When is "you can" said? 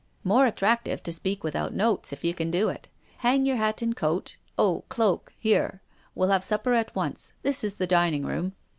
2.23-2.49